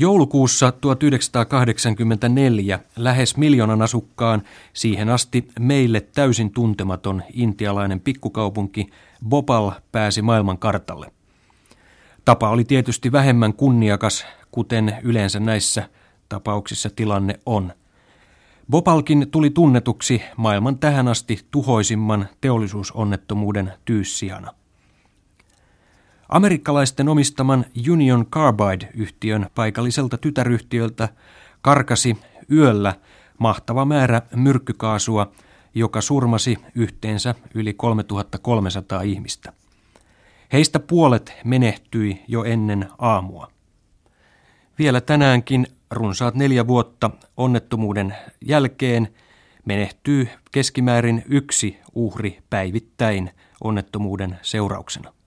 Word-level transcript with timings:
Joulukuussa 0.00 0.72
1984 0.72 2.78
lähes 2.96 3.36
miljoonan 3.36 3.82
asukkaan 3.82 4.42
siihen 4.72 5.08
asti 5.08 5.48
meille 5.60 6.00
täysin 6.00 6.50
tuntematon 6.50 7.22
intialainen 7.32 8.00
pikkukaupunki 8.00 8.86
Bopal 9.28 9.70
pääsi 9.92 10.22
maailman 10.22 10.58
kartalle. 10.58 11.12
Tapa 12.24 12.50
oli 12.50 12.64
tietysti 12.64 13.12
vähemmän 13.12 13.54
kunniakas, 13.54 14.26
kuten 14.50 14.96
yleensä 15.02 15.40
näissä 15.40 15.88
tapauksissa 16.28 16.90
tilanne 16.96 17.40
on. 17.46 17.72
Bopalkin 18.70 19.26
tuli 19.30 19.50
tunnetuksi 19.50 20.22
maailman 20.36 20.78
tähän 20.78 21.08
asti 21.08 21.46
tuhoisimman 21.50 22.28
teollisuusonnettomuuden 22.40 23.72
tyyssijana. 23.84 24.57
Amerikkalaisten 26.28 27.08
omistaman 27.08 27.64
Union 27.90 28.26
Carbide-yhtiön 28.26 29.50
paikalliselta 29.54 30.18
tytäryhtiöltä 30.18 31.08
karkasi 31.62 32.16
yöllä 32.52 32.94
mahtava 33.38 33.84
määrä 33.84 34.22
myrkkykaasua, 34.36 35.32
joka 35.74 36.00
surmasi 36.00 36.58
yhteensä 36.74 37.34
yli 37.54 37.74
3300 37.74 39.02
ihmistä. 39.02 39.52
Heistä 40.52 40.80
puolet 40.80 41.32
menehtyi 41.44 42.22
jo 42.28 42.44
ennen 42.44 42.88
aamua. 42.98 43.50
Vielä 44.78 45.00
tänäänkin 45.00 45.66
runsaat 45.90 46.34
neljä 46.34 46.66
vuotta 46.66 47.10
onnettomuuden 47.36 48.16
jälkeen 48.44 49.08
menehtyy 49.64 50.28
keskimäärin 50.52 51.22
yksi 51.28 51.78
uhri 51.94 52.38
päivittäin 52.50 53.30
onnettomuuden 53.64 54.38
seurauksena. 54.42 55.17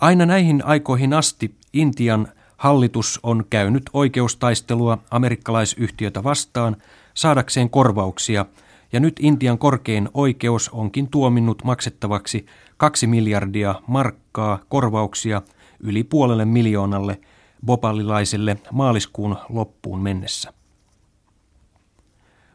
Aina 0.00 0.26
näihin 0.26 0.64
aikoihin 0.64 1.12
asti 1.12 1.54
Intian 1.72 2.28
hallitus 2.56 3.20
on 3.22 3.44
käynyt 3.50 3.90
oikeustaistelua 3.92 4.98
amerikkalaisyhtiötä 5.10 6.24
vastaan 6.24 6.76
saadakseen 7.14 7.70
korvauksia, 7.70 8.46
ja 8.92 9.00
nyt 9.00 9.16
Intian 9.20 9.58
korkein 9.58 10.08
oikeus 10.14 10.68
onkin 10.68 11.08
tuominnut 11.08 11.64
maksettavaksi 11.64 12.46
kaksi 12.76 13.06
miljardia 13.06 13.74
markkaa 13.86 14.58
korvauksia 14.68 15.42
yli 15.80 16.04
puolelle 16.04 16.44
miljoonalle 16.44 17.20
bopalilaiselle 17.66 18.56
maaliskuun 18.72 19.36
loppuun 19.48 20.00
mennessä. 20.00 20.52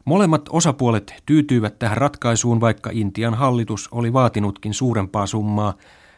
Molemmat 0.04 0.42
osapuolet 0.50 1.14
tyytyivät 1.26 1.78
tähän 1.78 1.96
ratkaisuun, 1.96 2.60
vaikka 2.60 2.90
Intian 2.92 3.34
hallitus 3.34 3.88
oli 3.92 4.12
vaatinutkin 4.12 4.74
suurempaa 4.74 5.26
summaa 5.26 5.74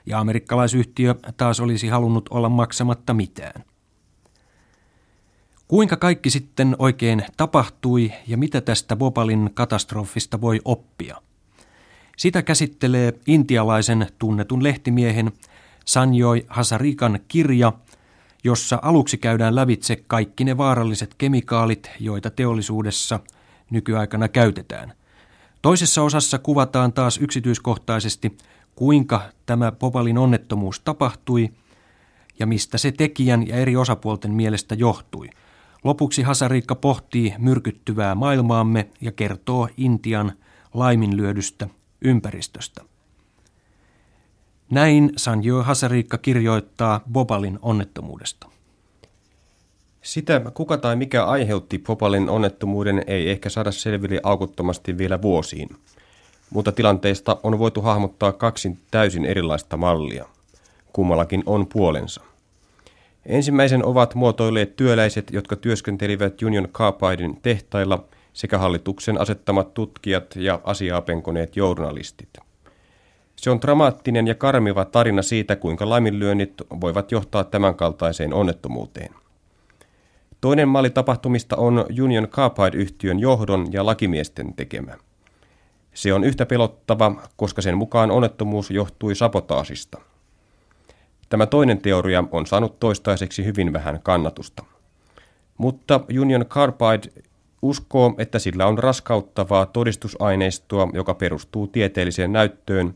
ja 0.06 0.20
amerikkalaisyhtiö 0.20 1.14
taas 1.36 1.60
olisi 1.60 1.88
halunnut 1.88 2.28
olla 2.30 2.48
maksamatta 2.48 3.14
mitään. 3.14 3.64
Kuinka 5.68 5.96
kaikki 5.96 6.30
sitten 6.30 6.76
oikein 6.78 7.24
tapahtui 7.36 8.12
ja 8.26 8.36
mitä 8.36 8.60
tästä 8.60 8.96
Bopalin 8.96 9.50
katastrofista 9.54 10.40
voi 10.40 10.60
oppia? 10.64 11.16
Sitä 12.16 12.42
käsittelee 12.42 13.12
intialaisen 13.26 14.06
tunnetun 14.18 14.62
lehtimiehen 14.62 15.32
Sanjoi 15.84 16.46
Hasarikan 16.48 17.20
kirja, 17.28 17.72
jossa 18.44 18.78
aluksi 18.82 19.18
käydään 19.18 19.54
lävitse 19.54 19.96
kaikki 20.06 20.44
ne 20.44 20.56
vaaralliset 20.56 21.14
kemikaalit, 21.18 21.90
joita 22.00 22.30
teollisuudessa 22.30 23.20
nykyaikana 23.70 24.28
käytetään. 24.28 24.92
Toisessa 25.62 26.02
osassa 26.02 26.38
kuvataan 26.38 26.92
taas 26.92 27.18
yksityiskohtaisesti 27.18 28.36
kuinka 28.76 29.20
tämä 29.46 29.72
Popalin 29.72 30.18
onnettomuus 30.18 30.80
tapahtui 30.80 31.48
ja 32.38 32.46
mistä 32.46 32.78
se 32.78 32.92
tekijän 32.92 33.48
ja 33.48 33.56
eri 33.56 33.76
osapuolten 33.76 34.32
mielestä 34.32 34.74
johtui. 34.74 35.28
Lopuksi 35.84 36.22
Hasariikka 36.22 36.74
pohtii 36.74 37.34
myrkyttyvää 37.38 38.14
maailmaamme 38.14 38.88
ja 39.00 39.12
kertoo 39.12 39.68
Intian 39.76 40.32
laiminlyödystä 40.74 41.68
ympäristöstä. 42.02 42.82
Näin 44.70 45.12
Sanjo 45.16 45.62
Hasariikka 45.62 46.18
kirjoittaa 46.18 47.00
Bobalin 47.12 47.58
onnettomuudesta. 47.62 48.48
Sitä, 50.02 50.42
kuka 50.54 50.78
tai 50.78 50.96
mikä 50.96 51.24
aiheutti 51.24 51.78
Popalin 51.78 52.28
onnettomuuden, 52.28 53.02
ei 53.06 53.30
ehkä 53.30 53.48
saada 53.48 53.72
selville 53.72 54.20
aukuttomasti 54.22 54.98
vielä 54.98 55.22
vuosiin– 55.22 55.68
mutta 56.50 56.72
tilanteesta 56.72 57.36
on 57.42 57.58
voitu 57.58 57.82
hahmottaa 57.82 58.32
kaksi 58.32 58.78
täysin 58.90 59.24
erilaista 59.24 59.76
mallia. 59.76 60.26
Kummallakin 60.92 61.42
on 61.46 61.66
puolensa. 61.66 62.20
Ensimmäisen 63.26 63.84
ovat 63.84 64.14
muotoilleet 64.14 64.76
työläiset, 64.76 65.30
jotka 65.32 65.56
työskentelivät 65.56 66.42
Union 66.42 66.68
Carbidein 66.72 67.38
tehtailla 67.42 68.04
sekä 68.32 68.58
hallituksen 68.58 69.20
asettamat 69.20 69.74
tutkijat 69.74 70.36
ja 70.36 70.60
asiaa 70.64 71.00
penkoneet 71.00 71.56
journalistit. 71.56 72.28
Se 73.36 73.50
on 73.50 73.60
dramaattinen 73.60 74.26
ja 74.26 74.34
karmiva 74.34 74.84
tarina 74.84 75.22
siitä, 75.22 75.56
kuinka 75.56 75.88
laiminlyönnit 75.88 76.52
voivat 76.80 77.12
johtaa 77.12 77.44
tämänkaltaiseen 77.44 78.34
onnettomuuteen. 78.34 79.14
Toinen 80.40 80.68
malli 80.68 80.90
tapahtumista 80.90 81.56
on 81.56 81.86
Union 82.02 82.28
Carbide-yhtiön 82.28 83.18
johdon 83.18 83.72
ja 83.72 83.86
lakimiesten 83.86 84.54
tekemä. 84.54 84.96
Se 85.96 86.12
on 86.12 86.24
yhtä 86.24 86.46
pelottava, 86.46 87.22
koska 87.36 87.62
sen 87.62 87.76
mukaan 87.76 88.10
onnettomuus 88.10 88.70
johtui 88.70 89.14
sapotaasista. 89.14 89.98
Tämä 91.28 91.46
toinen 91.46 91.78
teoria 91.78 92.24
on 92.32 92.46
saanut 92.46 92.80
toistaiseksi 92.80 93.44
hyvin 93.44 93.72
vähän 93.72 94.00
kannatusta. 94.02 94.64
Mutta 95.58 96.00
Union 96.20 96.46
Carbide 96.46 97.22
uskoo, 97.62 98.14
että 98.18 98.38
sillä 98.38 98.66
on 98.66 98.78
raskauttavaa 98.78 99.66
todistusaineistoa, 99.66 100.88
joka 100.92 101.14
perustuu 101.14 101.66
tieteelliseen 101.66 102.32
näyttöön 102.32 102.94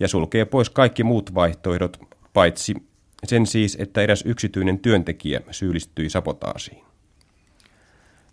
ja 0.00 0.08
sulkee 0.08 0.44
pois 0.44 0.70
kaikki 0.70 1.04
muut 1.04 1.34
vaihtoehdot, 1.34 1.96
paitsi 2.32 2.74
sen 3.26 3.46
siis, 3.46 3.76
että 3.80 4.02
eräs 4.02 4.22
yksityinen 4.26 4.78
työntekijä 4.78 5.40
syyllistyi 5.50 6.10
sapotaasiin. 6.10 6.93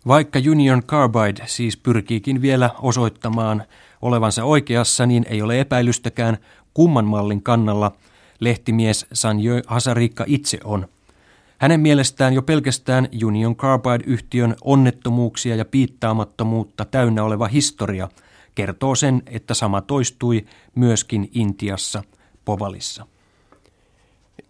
Vaikka 0.06 0.38
Union 0.50 0.82
Carbide 0.82 1.42
siis 1.46 1.76
pyrkiikin 1.76 2.42
vielä 2.42 2.70
osoittamaan 2.80 3.62
olevansa 4.02 4.44
oikeassa, 4.44 5.06
niin 5.06 5.26
ei 5.28 5.42
ole 5.42 5.60
epäilystäkään 5.60 6.38
kumman 6.74 7.04
mallin 7.04 7.42
kannalla 7.42 7.92
lehtimies 8.40 9.06
Sanjö 9.12 9.62
Hasarikka 9.66 10.24
itse 10.26 10.58
on. 10.64 10.88
Hänen 11.58 11.80
mielestään 11.80 12.34
jo 12.34 12.42
pelkästään 12.42 13.08
Union 13.24 13.56
Carbide-yhtiön 13.56 14.56
onnettomuuksia 14.64 15.56
ja 15.56 15.64
piittaamattomuutta 15.64 16.84
täynnä 16.84 17.24
oleva 17.24 17.46
historia 17.46 18.08
kertoo 18.54 18.94
sen, 18.94 19.22
että 19.26 19.54
sama 19.54 19.80
toistui 19.80 20.44
myöskin 20.74 21.30
Intiassa, 21.34 22.02
Povalissa. 22.44 23.06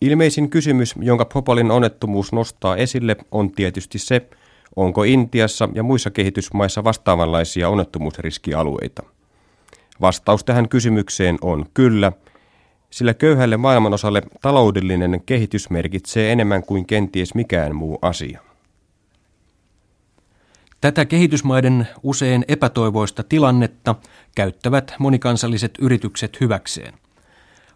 Ilmeisin 0.00 0.50
kysymys, 0.50 0.94
jonka 1.00 1.24
Popalin 1.24 1.70
onnettomuus 1.70 2.32
nostaa 2.32 2.76
esille, 2.76 3.16
on 3.30 3.50
tietysti 3.50 3.98
se, 3.98 4.28
onko 4.76 5.04
Intiassa 5.04 5.68
ja 5.74 5.82
muissa 5.82 6.10
kehitysmaissa 6.10 6.84
vastaavanlaisia 6.84 7.68
onnettomuusriskialueita. 7.68 9.02
Vastaus 10.00 10.44
tähän 10.44 10.68
kysymykseen 10.68 11.38
on 11.40 11.66
kyllä, 11.74 12.12
sillä 12.90 13.14
köyhälle 13.14 13.56
maailmanosalle 13.56 14.22
taloudellinen 14.40 15.22
kehitys 15.26 15.70
merkitsee 15.70 16.32
enemmän 16.32 16.62
kuin 16.62 16.86
kenties 16.86 17.34
mikään 17.34 17.74
muu 17.76 17.98
asia. 18.02 18.40
Tätä 20.80 21.04
kehitysmaiden 21.04 21.88
usein 22.02 22.44
epätoivoista 22.48 23.22
tilannetta 23.22 23.94
käyttävät 24.34 24.94
monikansalliset 24.98 25.78
yritykset 25.80 26.40
hyväkseen. 26.40 26.94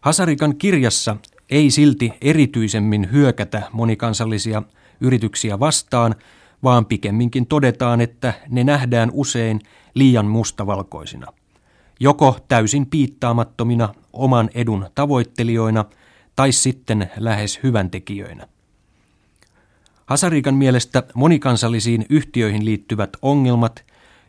Hasarikan 0.01 0.57
kirjassa 0.57 1.17
ei 1.51 1.71
silti 1.71 2.13
erityisemmin 2.21 3.09
hyökätä 3.13 3.63
monikansallisia 3.73 4.63
yrityksiä 5.01 5.61
vastaan, 5.61 6.15
vaan 6.67 6.87
pikemminkin 6.87 7.47
todetaan, 7.47 8.01
että 8.01 8.35
ne 8.49 8.65
nähdään 8.65 9.11
usein 9.13 9.61
liian 9.95 10.27
mustavalkoisina– 10.27 11.27
joko 12.01 12.37
täysin 12.49 12.87
piittaamattomina 12.87 13.95
oman 14.13 14.51
edun 14.55 14.91
tavoittelijoina 14.95 15.85
tai 16.37 16.53
sitten 16.53 17.11
lähes 17.17 17.61
hyväntekijöinä. 17.63 18.49
Hasarikan 20.07 20.55
mielestä 20.55 21.03
monikansallisiin 21.15 22.07
yhtiöihin 22.11 22.65
liittyvät 22.65 23.11
ongelmat 23.23 23.85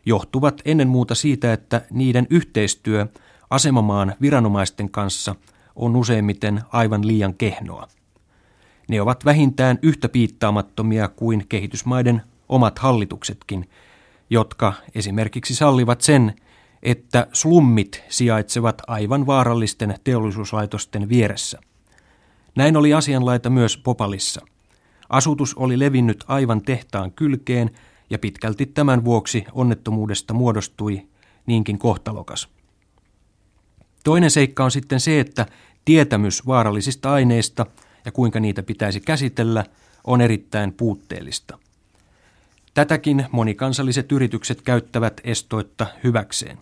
johtuvat 0.06 0.62
ennen 0.64 0.88
muuta 0.88 1.14
siitä, 1.14 1.52
että 1.52 1.82
niiden 1.90 2.26
yhteistyö 2.30 3.06
asemamaan 3.50 4.14
viranomaisten 4.20 4.90
kanssa 4.90 5.34
on 5.76 5.96
useimmiten 5.96 6.62
aivan 6.72 7.06
liian 7.06 7.34
kehnoa. 7.34 7.88
Ne 8.88 9.00
ovat 9.00 9.24
vähintään 9.24 9.78
yhtä 9.82 10.08
piittaamattomia 10.08 11.08
kuin 11.08 11.46
kehitysmaiden 11.48 12.22
omat 12.48 12.78
hallituksetkin, 12.78 13.68
jotka 14.30 14.72
esimerkiksi 14.94 15.54
sallivat 15.54 16.00
sen, 16.00 16.34
että 16.82 17.26
slummit 17.32 18.02
sijaitsevat 18.08 18.82
aivan 18.86 19.26
vaarallisten 19.26 19.94
teollisuuslaitosten 20.04 21.08
vieressä. 21.08 21.58
Näin 22.56 22.76
oli 22.76 22.94
asianlaita 22.94 23.50
myös 23.50 23.76
Popalissa. 23.76 24.40
Asutus 25.08 25.54
oli 25.54 25.78
levinnyt 25.78 26.24
aivan 26.28 26.62
tehtaan 26.62 27.12
kylkeen 27.12 27.70
ja 28.10 28.18
pitkälti 28.18 28.66
tämän 28.66 29.04
vuoksi 29.04 29.44
onnettomuudesta 29.52 30.34
muodostui 30.34 31.08
niinkin 31.46 31.78
kohtalokas. 31.78 32.48
Toinen 34.04 34.30
seikka 34.30 34.64
on 34.64 34.70
sitten 34.70 35.00
se, 35.00 35.20
että 35.20 35.46
tietämys 35.84 36.46
vaarallisista 36.46 37.12
aineista 37.12 37.66
ja 38.04 38.12
kuinka 38.12 38.40
niitä 38.40 38.62
pitäisi 38.62 39.00
käsitellä 39.00 39.64
on 40.04 40.20
erittäin 40.20 40.72
puutteellista. 40.72 41.58
Tätäkin 42.74 43.26
monikansalliset 43.32 44.12
yritykset 44.12 44.62
käyttävät 44.62 45.20
estoitta 45.24 45.86
hyväkseen. 46.04 46.58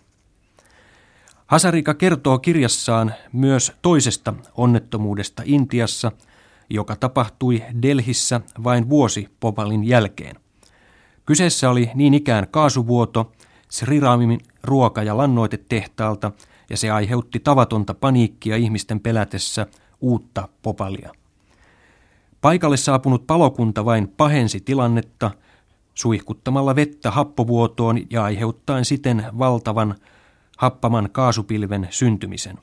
Hasarika 1.47 1.93
kertoo 1.93 2.39
kirjassaan 2.39 3.13
myös 3.33 3.71
toisesta 3.81 4.33
onnettomuudesta 4.55 5.43
Intiassa, 5.45 6.11
joka 6.69 6.95
tapahtui 6.95 7.63
Delhissä 7.81 8.41
vain 8.63 8.89
vuosi 8.89 9.27
Popalin 9.39 9.83
jälkeen. 9.83 10.35
Kyseessä 11.25 11.69
oli 11.69 11.91
niin 11.95 12.13
ikään 12.13 12.47
kaasuvuoto 12.51 13.31
Sriramin 13.69 14.39
ruoka- 14.63 15.03
ja 15.03 15.17
lannoitetehtaalta, 15.17 16.31
ja 16.69 16.77
se 16.77 16.89
aiheutti 16.89 17.39
tavatonta 17.39 17.93
paniikkia 17.93 18.55
ihmisten 18.55 18.99
pelätessä 18.99 19.67
uutta 20.01 20.49
Popalia. 20.61 21.11
Paikalle 22.41 22.77
saapunut 22.77 23.27
palokunta 23.27 23.85
vain 23.85 24.07
pahensi 24.07 24.59
tilannetta 24.59 25.31
suihkuttamalla 25.93 26.75
vettä 26.75 27.11
happovuotoon 27.11 27.99
ja 28.09 28.23
aiheuttaen 28.23 28.85
siten 28.85 29.25
valtavan 29.39 29.95
happaman 30.57 31.09
kaasupilven 31.11 31.87
syntymisen. 31.89 32.57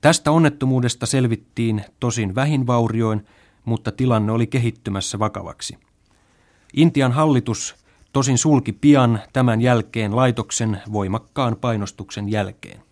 Tästä 0.00 0.30
onnettomuudesta 0.30 1.06
selvittiin 1.06 1.84
tosin 2.00 2.34
vähin 2.34 2.66
vaurioin, 2.66 3.26
mutta 3.64 3.92
tilanne 3.92 4.32
oli 4.32 4.46
kehittymässä 4.46 5.18
vakavaksi. 5.18 5.78
Intian 6.72 7.12
hallitus 7.12 7.76
tosin 8.12 8.38
sulki 8.38 8.72
pian 8.72 9.20
tämän 9.32 9.60
jälkeen 9.60 10.16
laitoksen 10.16 10.82
voimakkaan 10.92 11.56
painostuksen 11.56 12.28
jälkeen. 12.28 12.89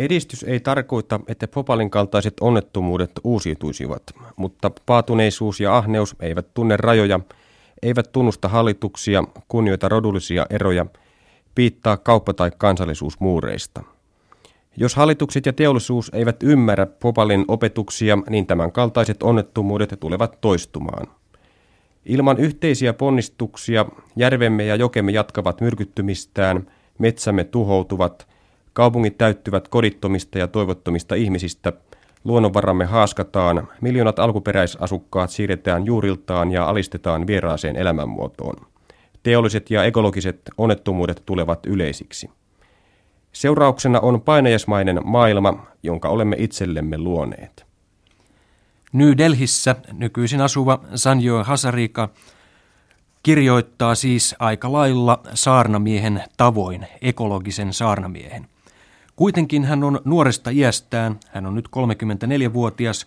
Edistys 0.00 0.42
ei 0.42 0.60
tarkoita, 0.60 1.20
että 1.28 1.48
Popalin 1.48 1.90
kaltaiset 1.90 2.34
onnettomuudet 2.40 3.10
uusiutuisivat, 3.24 4.02
mutta 4.36 4.70
paatuneisuus 4.86 5.60
ja 5.60 5.76
ahneus 5.76 6.16
eivät 6.20 6.54
tunne 6.54 6.76
rajoja, 6.76 7.20
eivät 7.82 8.12
tunnusta 8.12 8.48
hallituksia, 8.48 9.24
kunnioita 9.48 9.88
rodullisia 9.88 10.46
eroja, 10.50 10.86
piittaa 11.54 11.96
kauppa- 11.96 12.34
tai 12.34 12.50
kansallisuusmuureista. 12.58 13.82
Jos 14.76 14.94
hallitukset 14.96 15.46
ja 15.46 15.52
teollisuus 15.52 16.10
eivät 16.14 16.42
ymmärrä 16.42 16.86
Popalin 16.86 17.44
opetuksia, 17.48 18.18
niin 18.30 18.46
tämän 18.46 18.72
kaltaiset 18.72 19.22
onnettomuudet 19.22 19.94
tulevat 20.00 20.40
toistumaan. 20.40 21.06
Ilman 22.04 22.38
yhteisiä 22.38 22.92
ponnistuksia 22.92 23.86
järvemme 24.16 24.64
ja 24.64 24.76
jokemme 24.76 25.12
jatkavat 25.12 25.60
myrkyttymistään, 25.60 26.70
metsämme 26.98 27.44
tuhoutuvat, 27.44 28.29
kaupungit 28.72 29.18
täyttyvät 29.18 29.68
kodittomista 29.68 30.38
ja 30.38 30.48
toivottomista 30.48 31.14
ihmisistä, 31.14 31.72
luonnonvaramme 32.24 32.84
haaskataan, 32.84 33.68
miljoonat 33.80 34.18
alkuperäisasukkaat 34.18 35.30
siirretään 35.30 35.86
juuriltaan 35.86 36.52
ja 36.52 36.64
alistetaan 36.64 37.26
vieraaseen 37.26 37.76
elämänmuotoon. 37.76 38.66
Teolliset 39.22 39.70
ja 39.70 39.84
ekologiset 39.84 40.40
onnettomuudet 40.58 41.22
tulevat 41.26 41.66
yleisiksi. 41.66 42.30
Seurauksena 43.32 44.00
on 44.00 44.20
painajasmainen 44.20 45.00
maailma, 45.04 45.66
jonka 45.82 46.08
olemme 46.08 46.36
itsellemme 46.38 46.98
luoneet. 46.98 47.66
New 48.92 49.12
Delhissä 49.18 49.76
nykyisin 49.92 50.40
asuva 50.40 50.80
Sanjo 50.94 51.44
Hasarika 51.44 52.08
kirjoittaa 53.22 53.94
siis 53.94 54.34
aika 54.38 54.72
lailla 54.72 55.20
saarnamiehen 55.34 56.24
tavoin, 56.36 56.86
ekologisen 57.02 57.72
saarnamiehen. 57.72 58.46
Kuitenkin 59.20 59.64
hän 59.64 59.84
on 59.84 60.00
nuoresta 60.04 60.50
iästään, 60.50 61.20
hän 61.28 61.46
on 61.46 61.54
nyt 61.54 61.68
34-vuotias, 61.68 63.06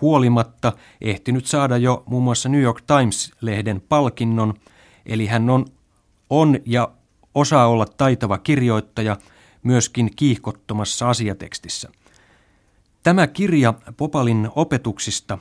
huolimatta 0.00 0.72
ehtinyt 1.00 1.46
saada 1.46 1.76
jo 1.76 2.02
muun 2.06 2.22
muassa 2.22 2.48
New 2.48 2.60
York 2.60 2.80
Times-lehden 2.80 3.80
palkinnon, 3.88 4.54
eli 5.06 5.26
hän 5.26 5.50
on, 5.50 5.66
on 6.30 6.58
ja 6.66 6.88
osaa 7.34 7.66
olla 7.66 7.86
taitava 7.86 8.38
kirjoittaja 8.38 9.16
myöskin 9.62 10.10
kiihkottomassa 10.16 11.10
asiatekstissä. 11.10 11.88
Tämä 13.02 13.26
kirja 13.26 13.74
Popalin 13.96 14.48
opetuksista 14.56 15.38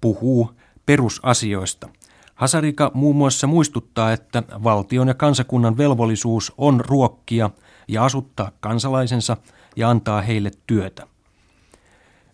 puhuu 0.00 0.50
perusasioista. 0.86 1.88
Hasarika 2.34 2.90
muun 2.94 3.16
muassa 3.16 3.46
muistuttaa, 3.46 4.12
että 4.12 4.42
valtion 4.64 5.08
ja 5.08 5.14
kansakunnan 5.14 5.76
velvollisuus 5.76 6.52
on 6.58 6.80
ruokkia 6.80 7.50
ja 7.88 8.04
asuttaa 8.04 8.50
kansalaisensa 8.60 9.36
ja 9.76 9.90
antaa 9.90 10.20
heille 10.20 10.50
työtä. 10.66 11.06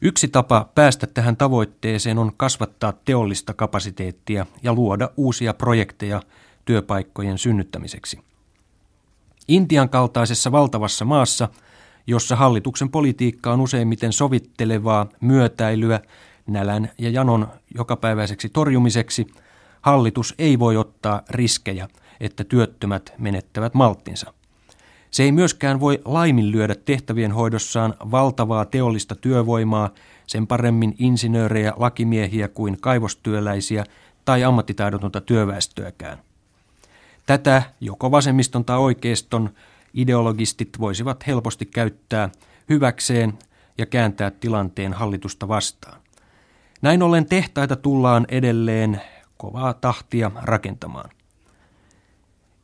Yksi 0.01 0.29
tapa 0.29 0.69
päästä 0.75 1.07
tähän 1.07 1.37
tavoitteeseen 1.37 2.19
on 2.19 2.33
kasvattaa 2.37 2.93
teollista 3.05 3.55
kapasiteettia 3.55 4.47
ja 4.63 4.73
luoda 4.73 5.11
uusia 5.17 5.55
projekteja 5.55 6.23
työpaikkojen 6.65 7.39
synnyttämiseksi. 7.39 8.19
Intian 9.49 9.89
kaltaisessa 9.89 10.53
valtavassa 10.53 11.05
maassa– 11.05 11.49
jossa 12.09 12.37
hallituksen 12.37 12.89
politiikka 12.89 13.53
on 13.53 13.61
useimmiten 13.61 14.13
sovittelevaa 14.13 15.07
myötäilyä 15.21 16.01
nälän 16.47 16.91
ja 16.99 17.11
janon 17.11 17.49
jokapäiväiseksi 17.75 18.49
torjumiseksi, 18.49 19.27
hallitus 19.83 20.35
ei 20.39 20.59
voi 20.59 20.77
ottaa 20.77 21.23
riskejä, 21.31 21.89
että 22.21 22.45
työttömät 22.45 23.13
menettävät 23.19 23.75
malttinsa. 23.75 24.35
Se 25.11 25.23
ei 25.23 25.33
myöskään 25.33 25.81
voi 25.81 26.01
laiminlyödä 26.05 26.75
tehtävien 26.75 27.33
hoidossaan 27.33 27.95
valtavaa 28.11 28.65
teollista 28.65 29.15
työvoimaa, 29.15 29.91
sen 30.27 30.47
paremmin 30.47 30.95
insinöörejä, 30.99 31.73
lakimiehiä 31.77 32.49
kuin 32.49 32.81
kaivostyöläisiä 32.81 33.85
tai 34.25 34.45
ammattitaidotonta 34.45 35.21
työväestöäkään. 35.21 36.19
Tätä 37.27 37.63
joko 37.81 38.11
vasemmiston 38.11 38.65
tai 38.65 38.79
oikeiston 38.79 39.51
ideologistit 39.95 40.69
voisivat 40.81 41.27
helposti 41.27 41.67
käyttää 41.67 42.31
hyväkseen 42.69 43.39
ja 43.79 43.87
kääntää 43.87 44.31
tilanteen 44.31 44.93
hallitusta 44.93 45.49
vastaan. 45.49 46.01
Näin 46.83 47.03
ollen 47.03 47.27
tehtaita 47.27 47.77
tullaan 47.77 48.27
edelleen 48.29 49.01
kovaa 49.37 49.75
tahtia 49.75 50.31
rakentamaan. 50.43 51.11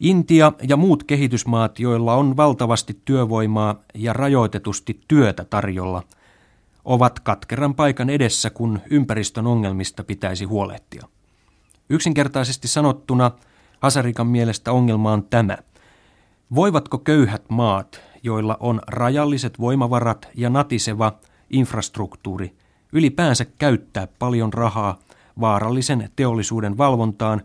Intia 0.00 0.52
ja 0.68 0.76
muut 0.76 1.04
kehitysmaat, 1.04 1.78
joilla 1.78 2.14
on 2.14 2.36
valtavasti 2.36 3.00
työvoimaa 3.04 3.80
ja 3.94 4.12
rajoitetusti 4.12 5.00
työtä 5.08 5.44
tarjolla, 5.44 6.02
ovat 6.84 7.20
katkeran 7.20 7.74
paikan 7.74 8.10
edessä, 8.10 8.50
kun 8.50 8.80
ympäristön 8.90 9.46
ongelmista 9.46 10.04
pitäisi 10.04 10.44
huolehtia. 10.44 11.08
Yksinkertaisesti 11.88 12.68
sanottuna 12.68 13.30
Hasarikan 13.80 14.26
mielestä 14.26 14.72
ongelma 14.72 15.12
on 15.12 15.24
tämä– 15.30 15.58
Voivatko 16.54 16.98
köyhät 16.98 17.42
maat, 17.48 18.00
joilla 18.22 18.56
on 18.60 18.80
rajalliset 18.86 19.60
voimavarat 19.60 20.28
ja 20.34 20.50
natiseva 20.50 21.12
infrastruktuuri, 21.50 22.56
ylipäänsä 22.92 23.44
käyttää 23.44 24.08
paljon 24.18 24.52
rahaa 24.52 24.98
vaarallisen 25.40 26.10
teollisuuden 26.16 26.78
valvontaan, 26.78 27.42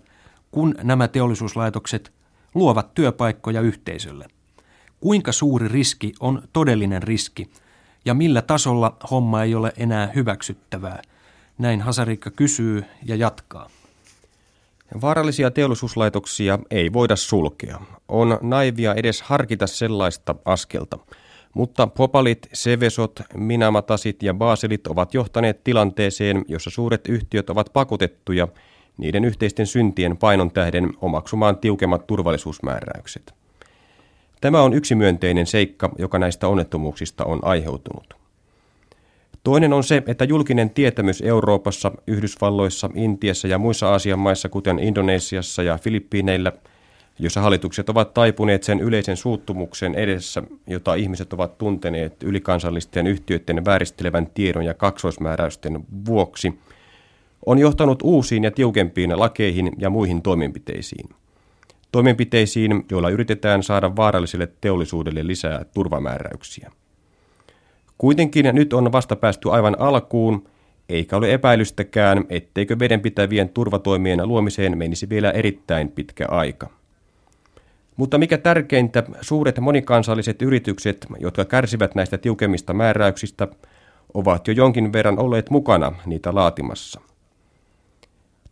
kun 0.52 0.76
nämä 0.84 1.08
teollisuuslaitokset 1.08 2.14
luovat 2.56 2.94
työpaikkoja 2.94 3.62
yhteisölle? 3.62 4.28
Kuinka 5.00 5.32
suuri 5.32 5.68
riski 5.68 6.14
on 6.20 6.42
todellinen 6.54 7.04
riski 7.04 7.50
ja 8.06 8.14
millä 8.14 8.42
tasolla 8.42 8.98
homma 9.12 9.44
ei 9.44 9.56
ole 9.56 9.74
enää 9.78 10.12
hyväksyttävää? 10.16 11.02
Näin 11.58 11.82
Hasarikka 11.82 12.32
kysyy 12.32 12.84
ja 13.06 13.16
jatkaa. 13.16 13.70
Vaarallisia 15.02 15.52
teollisuuslaitoksia 15.52 16.60
ei 16.72 16.94
voida 16.94 17.16
sulkea. 17.16 17.80
On 18.08 18.38
naivia 18.42 18.94
edes 18.94 19.22
harkita 19.22 19.68
sellaista 19.68 20.36
askelta. 20.46 20.98
Mutta 21.54 21.88
Popalit, 21.88 22.50
Sevesot, 22.54 23.20
Minamatasit 23.34 24.24
ja 24.24 24.34
Baselit 24.34 24.88
ovat 24.88 25.14
johtaneet 25.14 25.64
tilanteeseen, 25.64 26.46
jossa 26.48 26.70
suuret 26.70 27.08
yhtiöt 27.08 27.50
ovat 27.50 27.70
pakotettuja 27.74 28.48
niiden 29.00 29.26
yhteisten 29.26 29.68
syntien 29.68 30.18
painon 30.18 30.52
tähden 30.52 30.94
omaksumaan 31.02 31.58
tiukemmat 31.58 32.08
turvallisuusmääräykset. 32.08 33.34
Tämä 34.42 34.62
on 34.62 34.74
yksi 34.74 34.96
myönteinen 34.96 35.48
seikka, 35.48 35.90
joka 35.98 36.20
näistä 36.20 36.48
onnettomuuksista 36.48 37.26
on 37.26 37.40
aiheutunut. 37.42 38.14
Toinen 39.44 39.74
on 39.74 39.84
se, 39.84 40.04
että 40.08 40.26
julkinen 40.26 40.70
tietämys 40.70 41.22
Euroopassa, 41.22 41.92
Yhdysvalloissa, 42.08 42.90
Intiassa 42.96 43.48
ja 43.48 43.58
muissa 43.58 43.90
Aasian 43.90 44.20
maissa, 44.20 44.50
kuten 44.50 44.80
Indonesiassa 44.80 45.64
ja 45.64 45.78
Filippiineillä, 45.78 46.52
jossa 47.20 47.42
hallitukset 47.42 47.90
ovat 47.90 48.14
taipuneet 48.14 48.64
sen 48.64 48.80
yleisen 48.80 49.18
suuttumuksen 49.18 49.96
edessä, 49.96 50.44
jota 50.68 50.96
ihmiset 50.96 51.34
ovat 51.34 51.58
tunteneet 51.58 52.24
ylikansallisten 52.24 53.08
yhtiöiden 53.08 53.66
vääristelevän 53.66 54.28
tiedon 54.34 54.66
ja 54.66 54.74
kaksoismääräysten 54.74 55.80
vuoksi, 56.06 56.60
on 57.46 57.60
johtanut 57.60 58.00
uusiin 58.04 58.44
ja 58.44 58.52
tiukempiin 58.52 59.20
lakeihin 59.20 59.72
ja 59.78 59.90
muihin 59.90 60.22
toimenpiteisiin. 60.22 61.10
Toimenpiteisiin, 61.92 62.86
joilla 62.92 63.10
yritetään 63.10 63.64
saada 63.64 63.96
vaaralliselle 63.96 64.48
teollisuudelle 64.62 65.28
lisää 65.28 65.66
turvamääräyksiä. 65.74 66.72
Kuitenkin 67.98 68.46
nyt 68.54 68.74
on 68.74 68.92
vasta 68.92 69.16
päästy 69.16 69.52
aivan 69.52 69.76
alkuun, 69.80 70.48
eikä 70.90 71.18
ole 71.18 71.34
epäilystäkään, 71.34 72.26
etteikö 72.30 72.80
vedenpitävien 72.80 73.50
turvatoimien 73.50 74.28
luomiseen 74.28 74.78
menisi 74.78 75.10
vielä 75.10 75.32
erittäin 75.32 75.92
pitkä 75.92 76.26
aika. 76.30 76.70
Mutta 77.96 78.18
mikä 78.18 78.38
tärkeintä, 78.38 79.04
suuret 79.22 79.60
monikansalliset 79.60 80.42
yritykset, 80.42 81.06
jotka 81.20 81.46
kärsivät 81.46 81.96
näistä 81.96 82.18
tiukemmista 82.18 82.74
määräyksistä, 82.74 83.48
ovat 84.14 84.48
jo 84.48 84.54
jonkin 84.54 84.94
verran 84.94 85.20
olleet 85.20 85.50
mukana 85.50 85.92
niitä 86.06 86.36
laatimassa. 86.36 87.02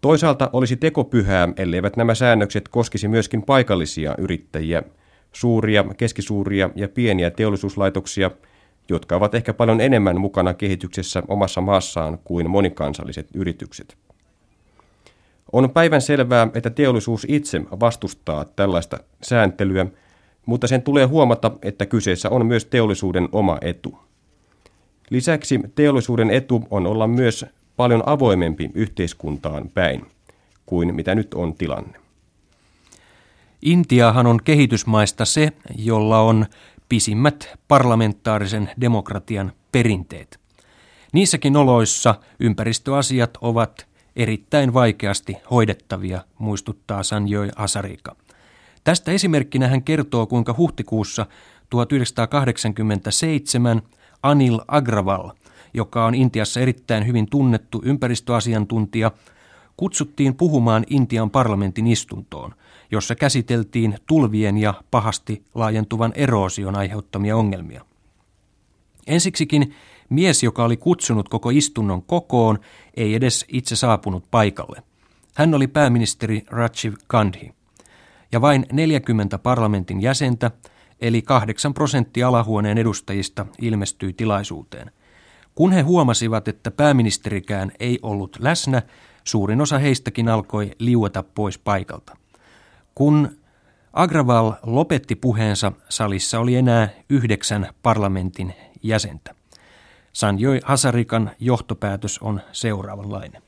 Toisaalta 0.01 0.49
olisi 0.53 0.75
tekopyhää, 0.75 1.49
elleivät 1.57 1.97
nämä 1.97 2.15
säännökset 2.15 2.67
koskisi 2.67 3.07
myöskin 3.07 3.43
paikallisia 3.43 4.15
yrittäjiä, 4.17 4.83
suuria, 5.31 5.85
keskisuuria 5.97 6.69
ja 6.75 6.87
pieniä 6.89 7.31
teollisuuslaitoksia, 7.31 8.31
jotka 8.89 9.15
ovat 9.15 9.35
ehkä 9.35 9.53
paljon 9.53 9.81
enemmän 9.81 10.21
mukana 10.21 10.53
kehityksessä 10.53 11.23
omassa 11.27 11.61
maassaan 11.61 12.19
kuin 12.23 12.49
monikansalliset 12.49 13.27
yritykset. 13.33 13.97
On 15.51 15.69
päivän 15.69 16.01
selvää, 16.01 16.47
että 16.53 16.69
teollisuus 16.69 17.25
itse 17.29 17.61
vastustaa 17.79 18.45
tällaista 18.45 18.97
sääntelyä, 19.21 19.85
mutta 20.45 20.67
sen 20.67 20.81
tulee 20.81 21.05
huomata, 21.05 21.51
että 21.61 21.85
kyseessä 21.85 22.29
on 22.29 22.45
myös 22.45 22.65
teollisuuden 22.65 23.29
oma 23.31 23.57
etu. 23.61 23.99
Lisäksi 25.09 25.59
teollisuuden 25.75 26.29
etu 26.29 26.63
on 26.71 26.87
olla 26.87 27.07
myös 27.07 27.45
paljon 27.77 28.03
avoimempi 28.05 28.69
yhteiskuntaan 28.73 29.69
päin 29.69 30.05
kuin 30.65 30.95
mitä 30.95 31.15
nyt 31.15 31.33
on 31.33 31.53
tilanne. 31.53 31.99
Intiahan 33.61 34.27
on 34.27 34.39
kehitysmaista 34.43 35.25
se, 35.25 35.51
jolla 35.75 36.19
on 36.19 36.45
pisimmät 36.89 37.49
parlamentaarisen 37.67 38.69
demokratian 38.81 39.51
perinteet. 39.71 40.39
Niissäkin 41.13 41.57
oloissa 41.57 42.15
ympäristöasiat 42.39 43.37
ovat 43.41 43.87
erittäin 44.15 44.73
vaikeasti 44.73 45.37
hoidettavia, 45.51 46.23
muistuttaa 46.37 47.03
Sanjoi 47.03 47.49
Asarika. 47.55 48.15
Tästä 48.83 49.11
esimerkkinä 49.11 49.67
hän 49.67 49.83
kertoo, 49.83 50.27
kuinka 50.27 50.55
huhtikuussa 50.57 51.25
1987 51.69 53.81
Anil 54.23 54.59
Agraval, 54.67 55.29
joka 55.73 56.05
on 56.05 56.15
Intiassa 56.15 56.59
erittäin 56.59 57.07
hyvin 57.07 57.29
tunnettu 57.29 57.81
ympäristöasiantuntija, 57.85 59.11
kutsuttiin 59.77 60.35
puhumaan 60.35 60.83
Intian 60.89 61.29
parlamentin 61.29 61.87
istuntoon, 61.87 62.53
jossa 62.91 63.15
käsiteltiin 63.15 63.97
tulvien 64.05 64.57
ja 64.57 64.73
pahasti 64.91 65.43
laajentuvan 65.55 66.13
eroosion 66.15 66.75
aiheuttamia 66.75 67.37
ongelmia. 67.37 67.85
Ensiksikin 69.07 69.73
mies, 70.09 70.43
joka 70.43 70.63
oli 70.63 70.77
kutsunut 70.77 71.29
koko 71.29 71.49
istunnon 71.49 72.01
kokoon, 72.01 72.59
ei 72.97 73.15
edes 73.15 73.45
itse 73.47 73.75
saapunut 73.75 74.23
paikalle. 74.31 74.83
Hän 75.35 75.53
oli 75.53 75.67
pääministeri 75.67 76.43
Rajiv 76.47 76.93
Gandhi. 77.09 77.53
Ja 78.31 78.41
vain 78.41 78.65
40 78.71 79.37
parlamentin 79.37 80.01
jäsentä, 80.01 80.51
eli 81.01 81.21
8 81.21 81.73
prosenttia 81.73 82.27
alahuoneen 82.27 82.77
edustajista, 82.77 83.45
ilmestyi 83.61 84.13
tilaisuuteen. 84.13 84.91
Kun 85.57 85.71
he 85.71 85.81
huomasivat, 85.81 86.47
että 86.47 86.71
pääministerikään 86.71 87.71
ei 87.79 87.99
ollut 88.01 88.37
läsnä, 88.39 88.81
suurin 89.23 89.61
osa 89.61 89.77
heistäkin 89.77 90.29
alkoi 90.29 90.71
liueta 90.79 91.23
pois 91.23 91.57
paikalta. 91.57 92.17
Kun 92.95 93.37
Agraval 93.93 94.53
lopetti 94.63 95.15
puheensa, 95.15 95.71
salissa 95.89 96.39
oli 96.39 96.55
enää 96.55 96.89
yhdeksän 97.09 97.69
parlamentin 97.83 98.53
jäsentä. 98.83 99.35
Sanjoi 100.13 100.59
Hasarikan 100.63 101.31
johtopäätös 101.39 102.19
on 102.19 102.41
seuraavanlainen. 102.51 103.41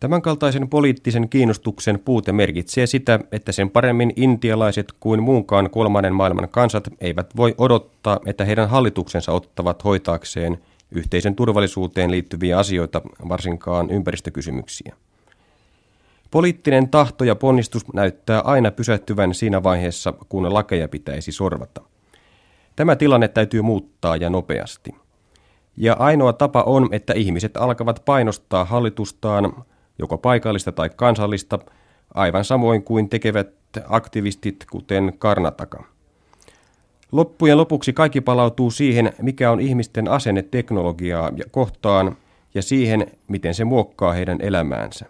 Tämänkaltaisen 0.00 0.68
poliittisen 0.68 1.28
kiinnostuksen 1.28 1.98
puute 1.98 2.32
merkitsee 2.32 2.86
sitä, 2.86 3.20
että 3.32 3.52
sen 3.52 3.70
paremmin 3.70 4.12
intialaiset 4.16 4.92
kuin 5.00 5.22
muunkaan 5.22 5.70
kolmannen 5.70 6.14
maailman 6.14 6.48
kansat 6.48 6.88
eivät 7.00 7.36
voi 7.36 7.54
odottaa, 7.58 8.20
että 8.26 8.44
heidän 8.44 8.68
hallituksensa 8.68 9.32
ottavat 9.32 9.84
hoitaakseen 9.84 10.58
yhteisen 10.92 11.34
turvallisuuteen 11.34 12.10
liittyviä 12.10 12.58
asioita, 12.58 13.00
varsinkaan 13.28 13.90
ympäristökysymyksiä. 13.90 14.96
Poliittinen 16.30 16.88
tahto 16.88 17.24
ja 17.24 17.36
ponnistus 17.36 17.92
näyttää 17.92 18.40
aina 18.40 18.70
pysähtyvän 18.70 19.34
siinä 19.34 19.62
vaiheessa, 19.62 20.12
kun 20.28 20.54
lakeja 20.54 20.88
pitäisi 20.88 21.32
sorvata. 21.32 21.80
Tämä 22.76 22.96
tilanne 22.96 23.28
täytyy 23.28 23.62
muuttaa 23.62 24.16
ja 24.16 24.30
nopeasti. 24.30 24.90
Ja 25.76 25.96
ainoa 25.98 26.32
tapa 26.32 26.62
on, 26.62 26.88
että 26.92 27.12
ihmiset 27.12 27.56
alkavat 27.56 28.02
painostaa 28.04 28.64
hallitustaan, 28.64 29.64
joko 29.98 30.18
paikallista 30.18 30.72
tai 30.72 30.90
kansallista, 30.96 31.58
aivan 32.14 32.44
samoin 32.44 32.82
kuin 32.82 33.08
tekevät 33.08 33.50
aktivistit, 33.88 34.66
kuten 34.70 35.12
Karnataka. 35.18 35.84
Loppujen 37.12 37.56
lopuksi 37.56 37.92
kaikki 37.92 38.20
palautuu 38.20 38.70
siihen, 38.70 39.12
mikä 39.22 39.50
on 39.50 39.60
ihmisten 39.60 40.08
asenne 40.08 40.42
teknologiaa 40.42 41.30
ja 41.36 41.44
kohtaan 41.50 42.16
ja 42.54 42.62
siihen, 42.62 43.06
miten 43.28 43.54
se 43.54 43.64
muokkaa 43.64 44.12
heidän 44.12 44.38
elämäänsä. 44.40 45.06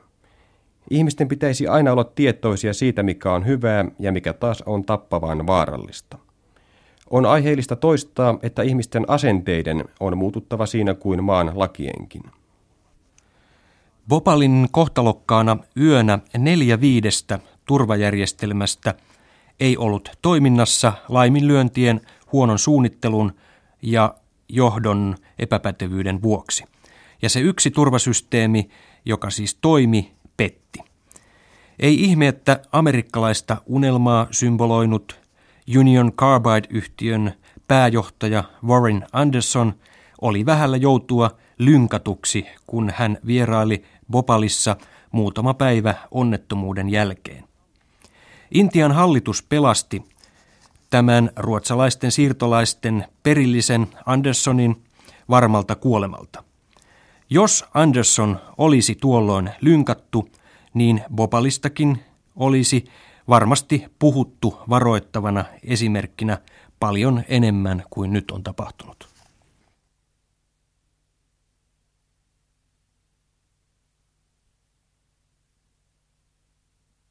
Ihmisten 0.91 1.29
pitäisi 1.29 1.69
aina 1.69 1.93
olla 1.93 2.05
tietoisia 2.05 2.75
siitä, 2.75 3.03
mikä 3.03 3.33
on 3.33 3.47
hyvää 3.47 3.85
ja 3.99 4.13
mikä 4.13 4.33
taas 4.33 4.63
on 4.63 4.85
tappavan 4.85 5.47
vaarallista. 5.47 6.19
On 7.11 7.27
aiheellista 7.27 7.77
toistaa, 7.77 8.39
että 8.43 8.63
ihmisten 8.63 9.05
asenteiden 9.09 9.85
on 10.01 10.19
muututtava 10.19 10.67
siinä 10.67 10.95
kuin 10.95 11.25
maan 11.25 11.53
lakienkin. 11.55 12.23
Bopalin 14.09 14.69
kohtalokkaana 14.71 15.57
yönä 15.81 16.19
neljä 16.39 16.81
viidestä 16.81 17.39
turvajärjestelmästä 17.65 18.95
ei 19.63 19.77
ollut 19.77 20.09
toiminnassa 20.23 20.93
laiminlyöntien, 21.09 22.01
huonon 22.33 22.59
suunnittelun 22.59 23.33
ja 23.83 24.15
johdon 24.49 25.17
epäpätevyyden 25.39 26.23
vuoksi. 26.23 26.65
Ja 27.23 27.29
se 27.29 27.41
yksi 27.41 27.71
turvasysteemi, 27.71 28.69
joka 29.05 29.31
siis 29.31 29.55
toimi, 29.55 30.13
petti. 30.37 30.79
Ei 31.79 32.03
ihme, 32.05 32.29
että 32.29 32.61
amerikkalaista 32.73 33.57
unelmaa 33.67 34.27
symboloinut 34.31 35.21
Union 35.79 36.13
Carbide-yhtiön 36.13 37.33
pääjohtaja 37.69 38.45
Warren 38.67 39.07
Anderson 39.13 39.75
oli 40.21 40.47
vähällä 40.47 40.77
joutua 40.77 41.31
lynkatuksi, 41.59 42.47
kun 42.67 42.93
hän 42.95 43.19
vieraili 43.27 43.85
Bopalissa 44.11 44.77
muutama 45.13 45.55
päivä 45.55 45.95
onnettomuuden 46.11 46.89
jälkeen. 46.89 47.52
Intian 48.55 48.93
hallitus 48.93 49.43
pelasti 49.43 50.03
tämän 50.91 51.31
ruotsalaisten 51.37 52.13
siirtolaisten 52.13 53.05
perillisen 53.23 53.87
Anderssonin 54.07 54.83
varmalta 55.31 55.75
kuolemalta. 55.77 56.45
Jos 57.31 57.65
Andersson 57.75 58.41
olisi 58.59 58.95
tuolloin 58.95 59.51
lynkattu, 59.61 60.29
niin 60.75 61.03
Bopalistakin 61.15 62.01
olisi 62.37 62.85
varmasti 63.29 63.85
puhuttu 63.99 64.59
varoittavana 64.69 65.45
esimerkkinä 65.63 66.39
paljon 66.81 67.23
enemmän 67.29 67.83
kuin 67.91 68.13
nyt 68.13 68.31
on 68.31 68.43
tapahtunut. 68.43 69.12